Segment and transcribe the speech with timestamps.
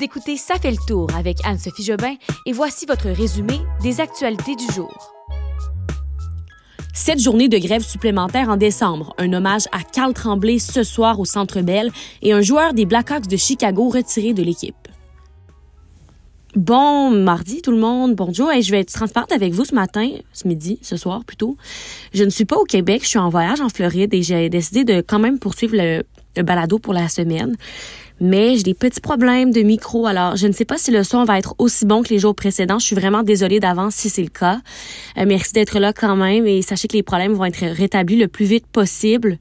[0.00, 2.14] Vous écoutez Ça fait le tour avec Anne-Sophie Jobin
[2.46, 5.12] et voici votre résumé des actualités du jour.
[6.94, 11.26] Sept journées de grève supplémentaires en décembre, un hommage à Carl Tremblay ce soir au
[11.26, 11.90] Centre Bell
[12.22, 14.74] et un joueur des Blackhawks de Chicago retiré de l'équipe.
[16.56, 20.08] Bon mardi tout le monde, bonjour et je vais être transparente avec vous ce matin,
[20.32, 21.58] ce midi, ce soir plutôt.
[22.14, 24.84] Je ne suis pas au Québec, je suis en voyage en Floride et j'ai décidé
[24.84, 27.56] de quand même poursuivre le balado pour la semaine
[28.20, 30.06] mais j'ai des petits problèmes de micro.
[30.06, 32.34] Alors, je ne sais pas si le son va être aussi bon que les jours
[32.34, 32.78] précédents.
[32.78, 34.60] Je suis vraiment désolée d'avance si c'est le cas.
[35.18, 38.28] Euh, merci d'être là quand même et sachez que les problèmes vont être rétablis le
[38.28, 39.38] plus vite possible.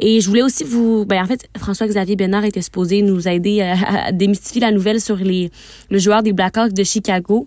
[0.00, 1.04] Et je voulais aussi vous...
[1.04, 5.50] Ben, en fait, François-Xavier Bénard était supposé nous aider à, démystifier la nouvelle sur les,
[5.90, 7.46] le joueur des Blackhawks de Chicago.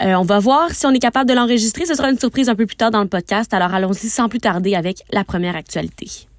[0.00, 1.84] Euh, on va voir si on est capable de l'enregistrer.
[1.84, 3.52] Ce sera une surprise un peu plus tard dans le podcast.
[3.52, 6.29] Alors allons-y sans plus tarder avec la première actualité.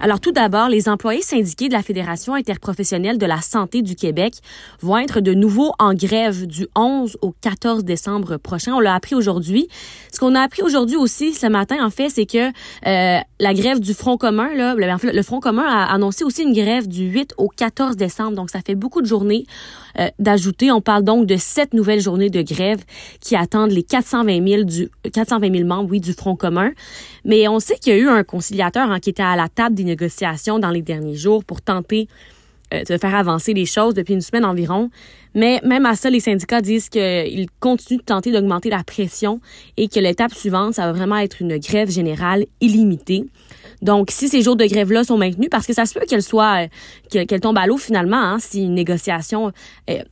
[0.00, 4.34] Alors tout d'abord, les employés syndiqués de la Fédération interprofessionnelle de la santé du Québec
[4.80, 8.74] vont être de nouveau en grève du 11 au 14 décembre prochain.
[8.74, 9.66] On l'a appris aujourd'hui.
[10.12, 13.80] Ce qu'on a appris aujourd'hui aussi ce matin, en fait, c'est que euh, la grève
[13.80, 17.48] du Front commun, là, le Front commun a annoncé aussi une grève du 8 au
[17.48, 18.36] 14 décembre.
[18.36, 19.46] Donc ça fait beaucoup de journées
[19.98, 20.70] euh, d'ajouter.
[20.70, 22.84] On parle donc de sept nouvelles journées de grève
[23.20, 26.70] qui attendent les 420 000, du, 420 000 membres, du Front commun.
[27.24, 29.74] Mais on sait qu'il y a eu un conciliateur hein, qui était à la table
[29.74, 32.08] des négociations dans les derniers jours pour tenter
[32.74, 34.90] euh, de faire avancer les choses depuis une semaine environ.
[35.34, 39.40] Mais même à ça, les syndicats disent qu'ils continuent de tenter d'augmenter la pression
[39.78, 43.24] et que l'étape suivante, ça va vraiment être une grève générale illimitée.
[43.80, 46.66] Donc, si ces jours de grève-là sont maintenus, parce que ça se peut qu'elle soit,
[47.14, 49.52] euh, qu'elle tombe à l'eau finalement, hein, si une négociation
[49.88, 50.02] euh,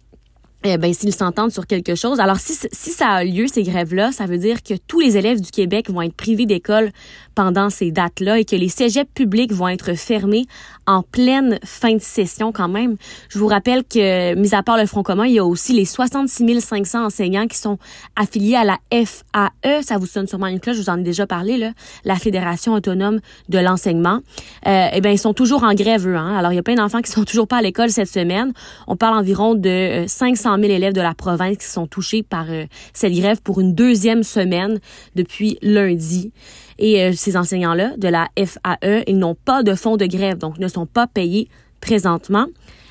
[0.72, 2.20] eh ben, s'ils s'entendent sur quelque chose.
[2.20, 5.40] Alors, si, si ça a lieu, ces grèves-là, ça veut dire que tous les élèves
[5.40, 6.90] du Québec vont être privés d'école
[7.34, 10.46] pendant ces dates-là et que les cégeps publics vont être fermés
[10.86, 12.96] en pleine fin de session quand même.
[13.28, 15.84] Je vous rappelle que, mis à part le Front commun, il y a aussi les
[15.84, 17.78] 66 500 enseignants qui sont
[18.16, 19.82] affiliés à la FAE.
[19.82, 21.72] Ça vous sonne sûrement une cloche, je vous en ai déjà parlé, là,
[22.04, 24.20] la Fédération autonome de l'enseignement.
[24.66, 26.16] Euh, eh bien, ils sont toujours en grève, eux.
[26.16, 26.36] Hein?
[26.36, 28.52] Alors, il y a plein d'enfants qui sont toujours pas à l'école cette semaine.
[28.86, 32.64] On parle environ de 500 000 élèves de la province qui sont touchés par euh,
[32.92, 34.80] cette grève pour une deuxième semaine
[35.14, 36.32] depuis lundi.
[36.78, 40.58] Et euh, ces enseignants-là de la FAE, ils n'ont pas de fonds de grève, donc
[40.58, 41.48] ne sont pas payés
[41.80, 42.46] présentement.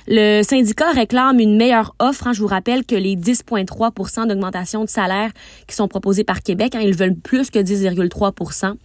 [0.08, 2.28] Le syndicat réclame une meilleure offre.
[2.28, 2.34] Hein.
[2.34, 5.32] Je vous rappelle que les 10,3% d'augmentation de salaire
[5.68, 8.76] qui sont proposés par Québec, hein, ils veulent plus que 10,3%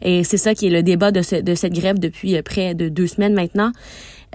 [0.00, 2.88] Et c'est ça qui est le débat de, de cette grève depuis euh, près de
[2.88, 3.72] deux semaines maintenant.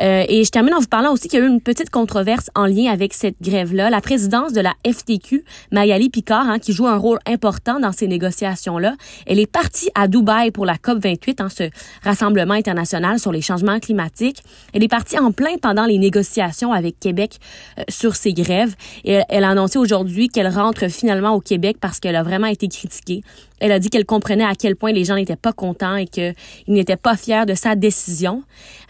[0.02, 2.50] Euh, et je termine en vous parlant aussi qu'il y a eu une petite controverse
[2.56, 3.90] en lien avec cette grève-là.
[3.90, 8.08] La présidence de la FTQ, Mayali Picard, hein, qui joue un rôle important dans ces
[8.08, 8.96] négociations-là,
[9.26, 11.64] elle est partie à Dubaï pour la COP 28, hein, ce
[12.04, 14.44] rassemblement international sur les changements climatiques.
[14.74, 17.38] Elle est partie en plein pendant les négociations avec Québec
[17.80, 18.76] euh, sur ces grèves.
[19.04, 22.68] Et elle a annoncé aujourd'hui qu'elle rentre finalement au Québec parce qu'elle a vraiment été
[22.68, 23.22] critiquée
[23.60, 26.34] elle a dit qu'elle comprenait à quel point les gens n'étaient pas contents et qu'ils
[26.68, 28.44] n'étaient pas fiers de sa décision.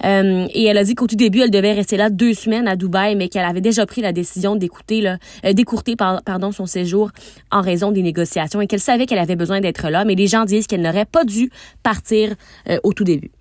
[0.04, 2.76] Euh, et elle a dit qu'au tout début, elle devait rester là deux semaines à
[2.76, 7.12] Dubaï, mais qu'elle avait déjà pris la décision d'écouter, euh, d'écourter pardon, son séjour
[7.52, 10.46] en raison des négociations et qu'elle savait qu'elle avait besoin d'être là, mais les gens
[10.46, 11.52] disent qu'elle n'aurait pas dû
[11.84, 12.34] partir
[12.70, 13.32] euh, au tout début.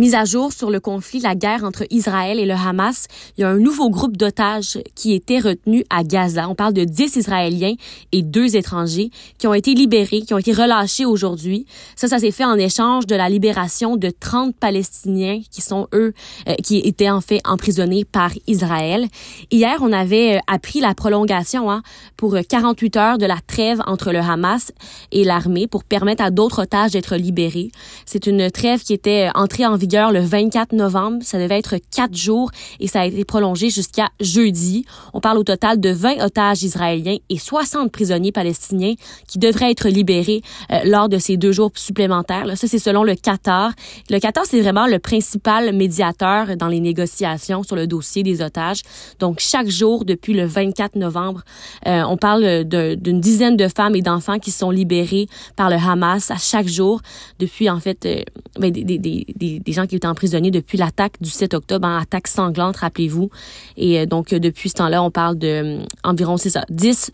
[0.00, 3.44] Mise à jour sur le conflit, la guerre entre Israël et le Hamas, il y
[3.44, 6.48] a un nouveau groupe d'otages qui était retenu à Gaza.
[6.48, 7.74] On parle de 10 Israéliens
[8.12, 11.66] et deux étrangers qui ont été libérés, qui ont été relâchés aujourd'hui.
[11.96, 16.14] Ça, ça s'est fait en échange de la libération de 30 Palestiniens qui sont, eux,
[16.48, 19.08] euh, qui étaient en fait emprisonnés par Israël.
[19.50, 21.82] Hier, on avait euh, appris la prolongation hein,
[22.16, 24.70] pour 48 heures de la trêve entre le Hamas
[25.10, 27.72] et l'armée pour permettre à d'autres otages d'être libérés.
[28.06, 31.18] C'est une trêve qui était entrée en le 24 novembre.
[31.22, 32.50] Ça devait être quatre jours
[32.80, 34.84] et ça a été prolongé jusqu'à jeudi.
[35.14, 38.94] On parle au total de 20 otages israéliens et 60 prisonniers palestiniens
[39.26, 42.44] qui devraient être libérés euh, lors de ces deux jours supplémentaires.
[42.56, 43.72] Ça, c'est selon le Qatar.
[44.10, 48.82] Le Qatar, c'est vraiment le principal médiateur dans les négociations sur le dossier des otages.
[49.18, 51.42] Donc, chaque jour, depuis le 24 novembre,
[51.86, 55.26] euh, on parle d'une dizaine de femmes et d'enfants qui sont libérés
[55.56, 57.00] par le Hamas à chaque jour
[57.38, 58.22] depuis, en fait, euh,
[58.58, 62.28] ben, des, des, des, des qui étaient emprisonnés depuis l'attaque du 7 octobre, en attaque
[62.28, 63.30] sanglante, rappelez-vous.
[63.76, 67.10] Et euh, donc, euh, depuis ce temps-là, on parle de euh, environ, ça, 10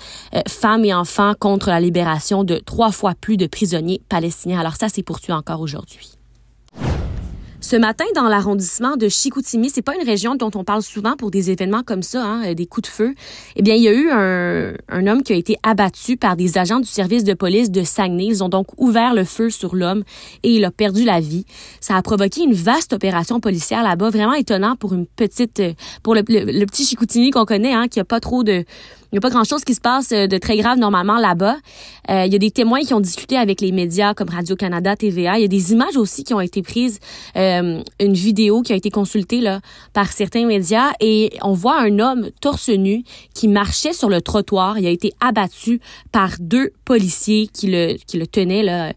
[0.49, 4.61] femmes et enfants contre la libération de trois fois plus de prisonniers palestiniens.
[4.61, 6.19] Alors ça, c'est poursuivi encore aujourd'hui.
[7.65, 11.31] Ce matin, dans l'arrondissement de Chicoutimi, c'est pas une région dont on parle souvent pour
[11.31, 13.15] des événements comme ça, hein, des coups de feu.
[13.57, 16.79] Eh bien, il y a eu un, homme qui a été abattu par des agents
[16.79, 18.27] du service de police de Saguenay.
[18.27, 20.05] Ils ont donc ouvert le feu sur l'homme
[20.43, 21.47] et il a perdu la vie.
[21.81, 25.63] Ça a provoqué une vaste opération policière là-bas, vraiment étonnant pour une petite,
[26.03, 28.67] pour le, le, petit Chicoutimi qu'on connaît, hein, qui a pas trop de
[29.15, 31.59] il n'y a pas grand-chose qui se passe euh, de très grave normalement là-bas.
[32.11, 35.39] Euh, il y a des témoins qui ont discuté avec les médias comme Radio-Canada, TVA.
[35.39, 36.99] Il y a des images aussi qui ont été prises,
[37.37, 39.61] euh, une vidéo qui a été consultée là,
[39.93, 44.81] par certains médias et on voit un homme torse nu qui marchait sur le trottoir.
[44.81, 45.81] Il a été abattu
[46.11, 48.95] par deux policiers qui le, qui le tenaient là,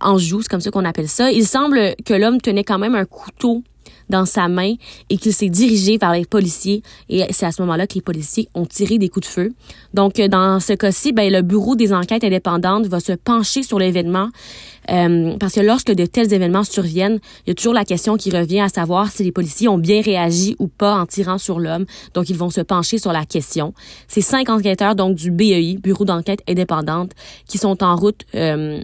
[0.00, 1.32] en joue, c'est comme ça qu'on appelle ça.
[1.32, 3.64] Il semble que l'homme tenait quand même un couteau
[4.08, 4.74] dans sa main
[5.10, 6.82] et qu'il s'est dirigé vers les policiers.
[7.08, 9.52] Et c'est à ce moment-là que les policiers ont tiré des coups de feu.
[9.94, 13.78] Donc, euh, dans ce cas-ci, ben, le Bureau des enquêtes indépendantes va se pencher sur
[13.78, 14.28] l'événement
[14.90, 18.30] euh, parce que lorsque de tels événements surviennent, il y a toujours la question qui
[18.30, 21.84] revient à savoir si les policiers ont bien réagi ou pas en tirant sur l'homme.
[22.14, 23.74] Donc, ils vont se pencher sur la question.
[24.06, 27.12] C'est cinq enquêteurs donc du BEI, Bureau d'enquête indépendante,
[27.46, 28.82] qui sont en route euh,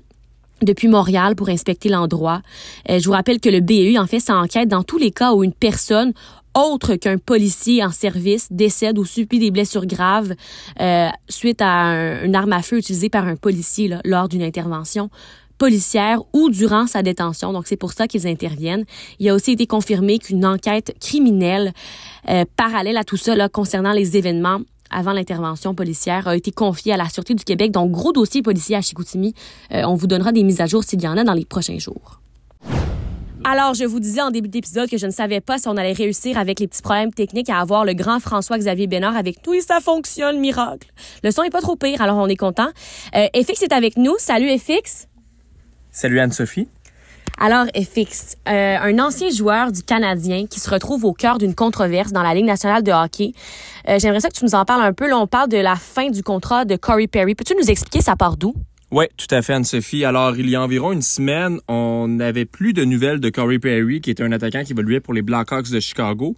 [0.65, 2.43] depuis Montréal pour inspecter l'endroit.
[2.91, 5.33] Euh, je vous rappelle que le BEU en fait sa enquête dans tous les cas
[5.33, 6.13] où une personne
[6.55, 10.35] autre qu'un policier en service décède ou subit des blessures graves
[10.81, 15.11] euh, suite à une arme à feu utilisée par un policier lors d'une intervention
[15.59, 17.53] policière ou durant sa détention.
[17.53, 18.85] Donc, c'est pour ça qu'ils interviennent.
[19.19, 21.73] Il a aussi été confirmé qu'une enquête criminelle
[22.29, 24.61] euh, parallèle à tout ça concernant les événements
[24.95, 27.73] avant l'intervention policière a été confiée à la Sûreté du Québec.
[27.73, 29.35] Donc, gros dossier policier à Chicoutimi.
[29.73, 31.79] Euh, on vous donnera des mises à jour s'il y en a dans les prochains
[31.79, 32.21] jours.
[33.47, 35.93] Alors, je vous disais en début d'épisode que je ne savais pas si on allait
[35.93, 39.61] réussir avec les petits problèmes techniques à avoir le grand François-Xavier Bénard avec nous et
[39.61, 40.89] ça fonctionne, miracle.
[41.23, 42.69] Le son est pas trop pire, alors on est content.
[43.15, 44.15] Euh, FX est avec nous.
[44.19, 45.09] Salut FX.
[45.91, 46.69] Salut Anne-Sophie.
[47.39, 52.13] Alors, FX, euh, un ancien joueur du Canadien qui se retrouve au cœur d'une controverse
[52.13, 53.33] dans la Ligue nationale de hockey.
[53.89, 55.09] Euh, J'aimerais ça que tu nous en parles un peu.
[55.09, 57.35] Là, on parle de la fin du contrat de Corey Perry.
[57.35, 58.55] Peux-tu nous expliquer ça part d'où?
[58.91, 60.05] Oui, tout à fait, Anne-Sophie.
[60.05, 64.01] Alors, il y a environ une semaine, on n'avait plus de nouvelles de Corey Perry,
[64.01, 66.37] qui était un attaquant qui évoluait pour les Blackhawks de Chicago.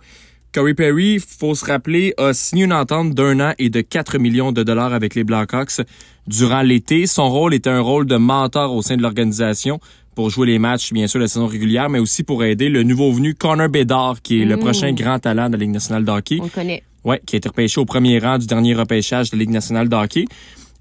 [0.54, 4.52] Corey Perry, faut se rappeler, a signé une entente d'un an et de 4 millions
[4.52, 5.82] de dollars avec les Blackhawks
[6.26, 7.06] durant l'été.
[7.06, 9.80] Son rôle était un rôle de mentor au sein de l'organisation
[10.16, 13.12] pour jouer les matchs, bien sûr, de saison régulière, mais aussi pour aider le nouveau
[13.12, 14.60] venu Connor Bedard, qui est le mmh.
[14.60, 16.38] prochain grand talent de la Ligue nationale de hockey.
[16.42, 16.82] On connaît.
[17.04, 19.90] Ouais, qui a été repêché au premier rang du dernier repêchage de la Ligue nationale
[19.90, 20.24] de hockey.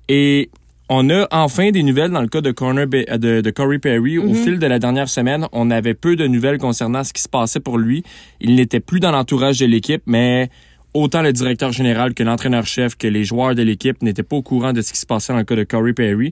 [0.08, 0.50] Et
[0.88, 4.18] on a enfin des nouvelles dans le cas de, Connor de, de Corey Perry.
[4.18, 4.36] Au mmh.
[4.36, 7.60] fil de la dernière semaine, on avait peu de nouvelles concernant ce qui se passait
[7.60, 8.04] pour lui.
[8.40, 10.50] Il n'était plus dans l'entourage de l'équipe, mais
[10.94, 14.72] autant le directeur général que l'entraîneur-chef que les joueurs de l'équipe n'étaient pas au courant
[14.72, 16.32] de ce qui se passait dans le cas de Corey Perry.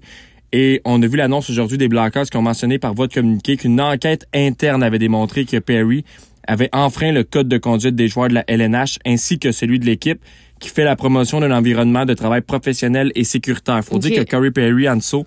[0.55, 3.57] Et on a vu l'annonce aujourd'hui des Blackhawks qui ont mentionné par voie de communiqué
[3.57, 6.05] qu'une enquête interne avait démontré que Perry
[6.47, 9.85] avait enfreint le code de conduite des joueurs de la LNH ainsi que celui de
[9.85, 10.21] l'équipe
[10.59, 13.77] qui fait la promotion d'un environnement de travail professionnel et sécuritaire.
[13.77, 15.25] Il faut dire que Corey Perry, Anso,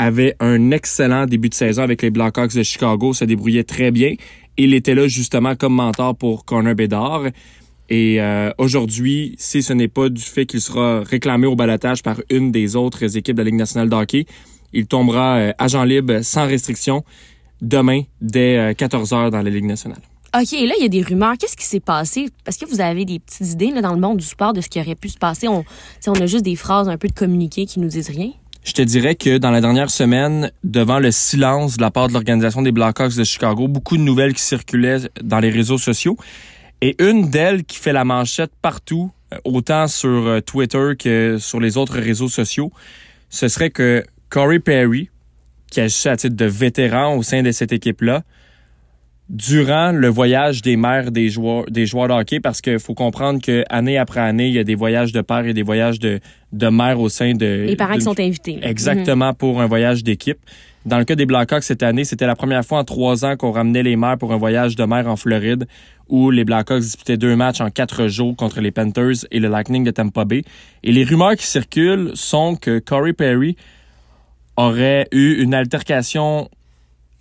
[0.00, 4.16] avait un excellent début de saison avec les Blackhawks de Chicago, se débrouillait très bien.
[4.56, 7.26] Il était là justement comme mentor pour Connor Bedard.
[7.88, 12.20] Et euh, aujourd'hui, si ce n'est pas du fait qu'il sera réclamé au balotage par
[12.30, 14.26] une des autres équipes de la Ligue nationale de hockey,
[14.72, 17.04] il tombera euh, agent libre sans restriction
[17.60, 20.00] demain dès 14 euh, heures dans la Ligue nationale.
[20.34, 21.34] OK, là, il y a des rumeurs.
[21.38, 22.28] Qu'est-ce qui s'est passé?
[22.44, 24.68] Parce que vous avez des petites idées là, dans le monde du sport de ce
[24.68, 25.48] qui aurait pu se passer.
[25.48, 25.64] On,
[26.06, 28.32] on a juste des phrases un peu de communiqué qui nous disent rien.
[28.62, 32.12] Je te dirais que dans la dernière semaine, devant le silence de la part de
[32.12, 36.16] l'organisation des Blackhawks de Chicago, beaucoup de nouvelles qui circulaient dans les réseaux sociaux.
[36.82, 41.78] Et une d'elles qui fait la manchette partout, euh, autant sur Twitter que sur les
[41.78, 42.72] autres réseaux sociaux,
[43.30, 45.10] ce serait que Corey Perry,
[45.70, 48.22] qui a à titre de vétéran au sein de cette équipe-là,
[49.28, 53.40] durant le voyage des mères des joueurs, des joueurs de hockey, parce qu'il faut comprendre
[53.40, 56.20] que année après année, il y a des voyages de père et des voyages de,
[56.52, 57.64] de mère au sein de...
[57.66, 58.60] Les parents qui sont invités.
[58.62, 60.38] Exactement, pour un voyage d'équipe.
[60.84, 63.50] Dans le cas des Blackhawks cette année, c'était la première fois en trois ans qu'on
[63.50, 65.66] ramenait les mères pour un voyage de mer en Floride,
[66.08, 69.82] où les Blackhawks disputaient deux matchs en quatre jours contre les Panthers et le Lightning
[69.82, 70.44] de Tampa Bay.
[70.84, 73.56] Et les rumeurs qui circulent sont que Corey Perry
[74.56, 76.48] aurait eu une altercation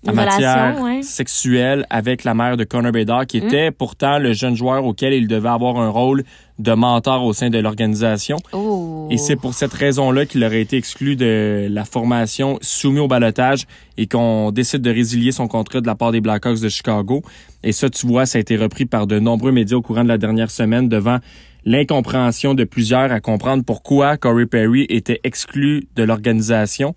[0.08, 3.46] en matière sexuelle avec la mère de Connor Bedard, qui mm.
[3.46, 6.24] était pourtant le jeune joueur auquel il devait avoir un rôle
[6.60, 8.38] de mentor au sein de l'organisation.
[8.54, 9.08] Oh.
[9.12, 13.66] Et c'est pour cette raison-là qu'il aurait été exclu de la formation, soumis au balotage
[13.98, 17.24] et qu'on décide de résilier son contrat de la part des Blackhawks de Chicago.
[17.64, 20.10] Et ça, tu vois, ça a été repris par de nombreux médias au courant de
[20.10, 21.18] la dernière semaine devant
[21.66, 26.96] l'incompréhension de plusieurs à comprendre pourquoi Corey Perry était exclu de l'organisation.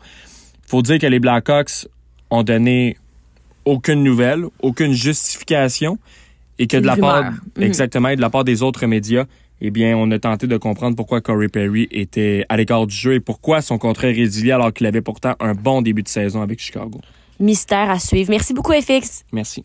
[0.66, 1.86] Faut dire que les Blackhawks
[2.30, 2.96] ont donné
[3.64, 5.98] aucune nouvelle, aucune justification
[6.58, 7.62] et que de la part Mhm.
[7.62, 9.24] exactement et de la part des autres médias,
[9.60, 13.14] eh bien, on a tenté de comprendre pourquoi Corey Perry était à l'écart du jeu
[13.14, 16.42] et pourquoi son contrat est résilié alors qu'il avait pourtant un bon début de saison
[16.42, 17.00] avec Chicago.
[17.40, 18.30] Mystère à suivre.
[18.30, 19.24] Merci beaucoup, FX.
[19.32, 19.64] Merci.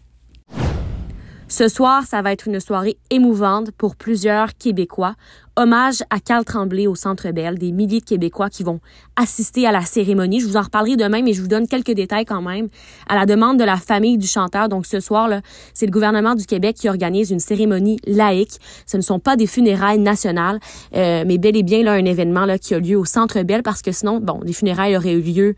[1.55, 5.13] Ce soir, ça va être une soirée émouvante pour plusieurs Québécois.
[5.55, 8.79] Hommage à Carl Tremblay au Centre Bell, des milliers de Québécois qui vont
[9.15, 10.39] assister à la cérémonie.
[10.39, 12.69] Je vous en reparlerai demain, mais je vous donne quelques détails quand même.
[13.07, 15.41] À la demande de la famille du chanteur, donc ce soir, là,
[15.75, 18.59] c'est le gouvernement du Québec qui organise une cérémonie laïque.
[18.87, 20.59] Ce ne sont pas des funérailles nationales,
[20.95, 23.61] euh, mais bel et bien là, un événement là, qui a lieu au Centre Bell
[23.61, 25.55] parce que sinon, bon, des funérailles auraient eu lieu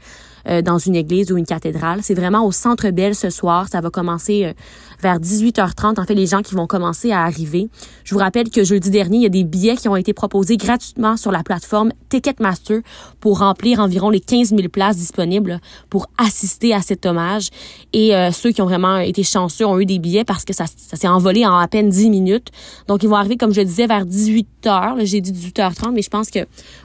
[0.47, 2.01] euh, dans une église ou une cathédrale.
[2.03, 3.67] C'est vraiment au Centre Bell ce soir.
[3.67, 4.53] Ça va commencer euh,
[5.01, 5.99] vers 18h30.
[5.99, 7.67] En fait, les gens qui vont commencer à arriver.
[8.03, 10.57] Je vous rappelle que jeudi dernier, il y a des billets qui ont été proposés
[10.57, 12.81] gratuitement sur la plateforme Ticketmaster
[13.19, 17.49] pour remplir environ les 15 000 places disponibles pour assister à cet hommage.
[17.93, 20.65] Et euh, ceux qui ont vraiment été chanceux ont eu des billets parce que ça,
[20.67, 22.49] s'est envolé en à peine 10 minutes.
[22.87, 25.05] Donc, ils vont arriver, comme je le disais, vers 18h.
[25.05, 26.39] J'ai dit 18h30, mais je pense que,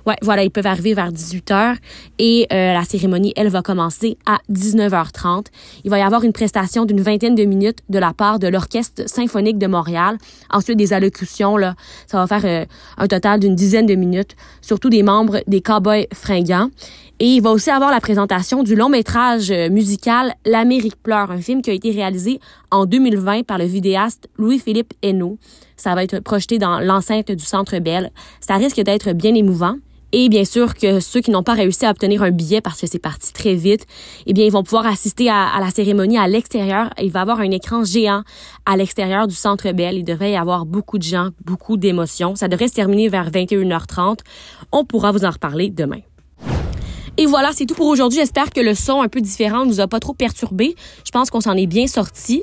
[0.06, 1.76] ouais, voilà, ils peuvent arriver vers 18h.
[2.18, 5.46] Et euh, la cérémonie, elle, va commencer à 19h30.
[5.84, 9.08] Il va y avoir une prestation d'une vingtaine de minutes de la part de l'Orchestre
[9.08, 10.18] symphonique de Montréal.
[10.50, 11.74] Ensuite, des allocutions, là,
[12.06, 12.66] ça va faire euh,
[12.98, 16.70] un total d'une dizaine de minutes, surtout des membres des Cowboys fringants.
[17.22, 21.40] Et il va aussi avoir la présentation du long métrage euh, musical L'Amérique pleure, un
[21.40, 25.36] film qui a été réalisé en 2020 par le vidéaste Louis-Philippe Hainaut.
[25.76, 28.10] Ça va être projeté dans l'enceinte du Centre Bell.
[28.40, 29.76] Ça risque d'être bien émouvant.
[30.12, 32.86] Et bien sûr que ceux qui n'ont pas réussi à obtenir un billet parce que
[32.86, 33.86] c'est parti très vite,
[34.26, 36.90] eh bien ils vont pouvoir assister à, la cérémonie à l'extérieur.
[37.00, 38.22] Il va y avoir un écran géant
[38.66, 39.96] à l'extérieur du Centre Bell.
[39.96, 42.34] Il devrait y avoir beaucoup de gens, beaucoup d'émotions.
[42.34, 44.18] Ça devrait se terminer vers 21h30.
[44.72, 46.00] On pourra vous en reparler demain.
[47.16, 48.18] Et voilà, c'est tout pour aujourd'hui.
[48.18, 50.74] J'espère que le son un peu différent ne vous a pas trop perturbé.
[51.04, 52.42] Je pense qu'on s'en est bien sorti.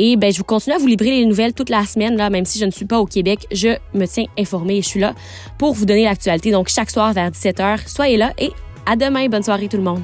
[0.00, 2.44] Et ben, je vous continue à vous livrer les nouvelles toute la semaine, là, même
[2.44, 3.46] si je ne suis pas au Québec.
[3.50, 5.12] Je me tiens informée et je suis là
[5.58, 6.52] pour vous donner l'actualité.
[6.52, 8.52] Donc, chaque soir vers 17h, soyez là et
[8.86, 9.28] à demain.
[9.28, 10.02] Bonne soirée tout le monde.